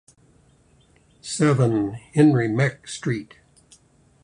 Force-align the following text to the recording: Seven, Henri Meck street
Seven, 1.21 1.91
Henri 1.91 2.47
Meck 2.47 2.87
street 2.87 3.35